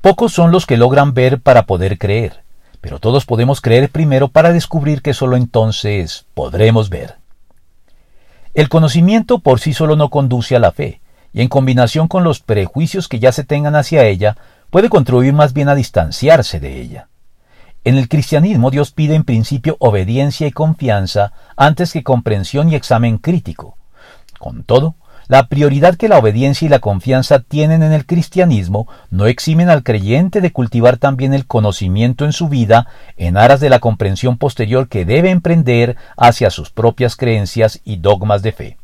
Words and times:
Pocos 0.00 0.32
son 0.32 0.50
los 0.50 0.64
que 0.64 0.78
logran 0.78 1.12
ver 1.12 1.40
para 1.40 1.66
poder 1.66 1.98
creer, 1.98 2.42
pero 2.80 2.98
todos 2.98 3.26
podemos 3.26 3.60
creer 3.60 3.90
primero 3.90 4.28
para 4.28 4.50
descubrir 4.50 5.02
que 5.02 5.12
sólo 5.12 5.36
entonces 5.36 6.24
podremos 6.32 6.88
ver. 6.88 7.16
El 8.54 8.70
conocimiento 8.70 9.40
por 9.40 9.60
sí 9.60 9.74
solo 9.74 9.96
no 9.96 10.08
conduce 10.08 10.56
a 10.56 10.58
la 10.58 10.72
fe, 10.72 11.02
y 11.34 11.42
en 11.42 11.48
combinación 11.48 12.08
con 12.08 12.24
los 12.24 12.40
prejuicios 12.40 13.08
que 13.08 13.18
ya 13.18 13.30
se 13.30 13.44
tengan 13.44 13.76
hacia 13.76 14.04
ella, 14.04 14.38
puede 14.70 14.88
contribuir 14.88 15.34
más 15.34 15.52
bien 15.52 15.68
a 15.68 15.74
distanciarse 15.74 16.60
de 16.60 16.80
ella. 16.80 17.08
En 17.84 17.98
el 17.98 18.08
cristianismo 18.08 18.70
Dios 18.70 18.92
pide 18.92 19.14
en 19.14 19.24
principio 19.24 19.76
obediencia 19.80 20.46
y 20.46 20.50
confianza 20.50 21.32
antes 21.56 21.92
que 21.92 22.02
comprensión 22.02 22.70
y 22.70 22.74
examen 22.74 23.18
crítico. 23.18 23.76
Con 24.38 24.64
todo, 24.64 24.94
la 25.30 25.46
prioridad 25.46 25.94
que 25.94 26.08
la 26.08 26.18
obediencia 26.18 26.66
y 26.66 26.68
la 26.68 26.80
confianza 26.80 27.38
tienen 27.38 27.84
en 27.84 27.92
el 27.92 28.04
cristianismo 28.04 28.88
no 29.10 29.26
eximen 29.26 29.70
al 29.70 29.84
creyente 29.84 30.40
de 30.40 30.50
cultivar 30.50 30.96
también 30.96 31.34
el 31.34 31.46
conocimiento 31.46 32.24
en 32.24 32.32
su 32.32 32.48
vida 32.48 32.88
en 33.16 33.36
aras 33.36 33.60
de 33.60 33.70
la 33.70 33.78
comprensión 33.78 34.38
posterior 34.38 34.88
que 34.88 35.04
debe 35.04 35.30
emprender 35.30 35.96
hacia 36.16 36.50
sus 36.50 36.70
propias 36.70 37.14
creencias 37.14 37.80
y 37.84 37.98
dogmas 37.98 38.42
de 38.42 38.50
fe. 38.50 38.76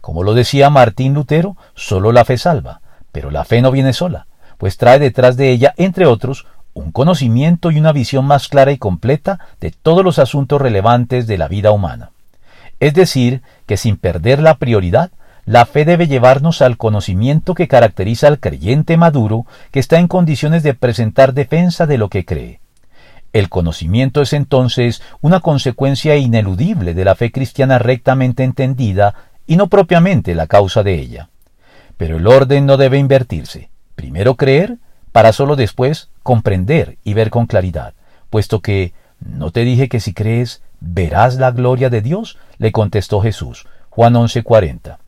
Como 0.00 0.22
lo 0.22 0.32
decía 0.32 0.70
Martín 0.70 1.12
Lutero, 1.12 1.58
solo 1.74 2.10
la 2.10 2.24
fe 2.24 2.38
salva, 2.38 2.80
pero 3.12 3.30
la 3.30 3.44
fe 3.44 3.60
no 3.60 3.70
viene 3.70 3.92
sola, 3.92 4.28
pues 4.56 4.78
trae 4.78 4.98
detrás 4.98 5.36
de 5.36 5.50
ella, 5.50 5.74
entre 5.76 6.06
otros, 6.06 6.46
un 6.72 6.90
conocimiento 6.90 7.70
y 7.70 7.78
una 7.78 7.92
visión 7.92 8.24
más 8.24 8.48
clara 8.48 8.72
y 8.72 8.78
completa 8.78 9.40
de 9.60 9.72
todos 9.72 10.02
los 10.02 10.18
asuntos 10.18 10.58
relevantes 10.58 11.26
de 11.26 11.36
la 11.36 11.48
vida 11.48 11.70
humana. 11.70 12.12
Es 12.80 12.94
decir, 12.94 13.42
que 13.66 13.76
sin 13.76 13.98
perder 13.98 14.40
la 14.40 14.56
prioridad, 14.56 15.10
la 15.46 15.64
fe 15.64 15.84
debe 15.84 16.08
llevarnos 16.08 16.60
al 16.60 16.76
conocimiento 16.76 17.54
que 17.54 17.68
caracteriza 17.68 18.26
al 18.26 18.40
creyente 18.40 18.96
maduro 18.96 19.46
que 19.70 19.78
está 19.78 20.00
en 20.00 20.08
condiciones 20.08 20.64
de 20.64 20.74
presentar 20.74 21.34
defensa 21.34 21.86
de 21.86 21.98
lo 21.98 22.08
que 22.08 22.24
cree. 22.24 22.58
El 23.32 23.48
conocimiento 23.48 24.22
es 24.22 24.32
entonces 24.32 25.02
una 25.20 25.38
consecuencia 25.38 26.16
ineludible 26.16 26.94
de 26.94 27.04
la 27.04 27.14
fe 27.14 27.30
cristiana 27.30 27.78
rectamente 27.78 28.42
entendida 28.42 29.14
y 29.46 29.56
no 29.56 29.68
propiamente 29.68 30.34
la 30.34 30.48
causa 30.48 30.82
de 30.82 30.94
ella. 30.94 31.28
Pero 31.96 32.16
el 32.16 32.26
orden 32.26 32.66
no 32.66 32.76
debe 32.76 32.98
invertirse. 32.98 33.70
Primero 33.94 34.34
creer, 34.34 34.78
para 35.12 35.32
sólo 35.32 35.54
después 35.54 36.10
comprender 36.24 36.98
y 37.04 37.14
ver 37.14 37.30
con 37.30 37.46
claridad, 37.46 37.94
puesto 38.30 38.60
que 38.60 38.94
¿no 39.20 39.52
te 39.52 39.60
dije 39.60 39.88
que 39.88 40.00
si 40.00 40.12
crees 40.12 40.60
verás 40.80 41.36
la 41.36 41.52
gloria 41.52 41.88
de 41.88 42.02
Dios? 42.02 42.36
le 42.58 42.72
contestó 42.72 43.20
Jesús. 43.20 43.66
Juan 43.90 44.14
11:40 44.14 44.98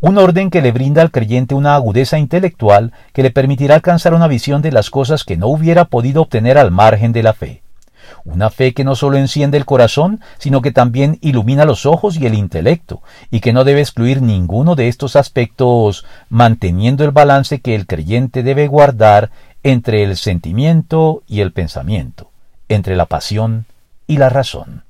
un 0.00 0.18
orden 0.18 0.50
que 0.50 0.62
le 0.62 0.70
brinda 0.70 1.02
al 1.02 1.10
creyente 1.10 1.54
una 1.54 1.74
agudeza 1.74 2.18
intelectual 2.18 2.92
que 3.12 3.22
le 3.22 3.30
permitirá 3.30 3.74
alcanzar 3.74 4.14
una 4.14 4.28
visión 4.28 4.62
de 4.62 4.70
las 4.70 4.90
cosas 4.90 5.24
que 5.24 5.36
no 5.36 5.48
hubiera 5.48 5.86
podido 5.86 6.22
obtener 6.22 6.56
al 6.56 6.70
margen 6.70 7.12
de 7.12 7.22
la 7.22 7.32
fe. 7.32 7.62
Una 8.24 8.50
fe 8.50 8.74
que 8.74 8.84
no 8.84 8.94
solo 8.94 9.16
enciende 9.16 9.58
el 9.58 9.64
corazón, 9.64 10.20
sino 10.38 10.62
que 10.62 10.70
también 10.70 11.18
ilumina 11.20 11.64
los 11.64 11.84
ojos 11.84 12.16
y 12.16 12.26
el 12.26 12.34
intelecto, 12.34 13.02
y 13.30 13.40
que 13.40 13.52
no 13.52 13.64
debe 13.64 13.80
excluir 13.80 14.22
ninguno 14.22 14.76
de 14.76 14.88
estos 14.88 15.16
aspectos, 15.16 16.04
manteniendo 16.28 17.04
el 17.04 17.10
balance 17.10 17.60
que 17.60 17.74
el 17.74 17.86
creyente 17.86 18.42
debe 18.42 18.66
guardar 18.66 19.30
entre 19.62 20.04
el 20.04 20.16
sentimiento 20.16 21.22
y 21.26 21.40
el 21.40 21.52
pensamiento, 21.52 22.30
entre 22.68 22.96
la 22.96 23.06
pasión 23.06 23.66
y 24.06 24.18
la 24.18 24.28
razón. 24.28 24.84